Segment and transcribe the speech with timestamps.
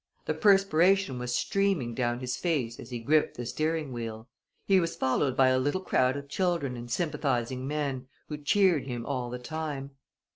[0.25, 4.27] The perspiration was streaming down his face as he gripped the steering wheel.
[4.65, 9.05] He was followed by a little crowd of children and sympathizing men, who cheered him
[9.05, 9.91] all the time.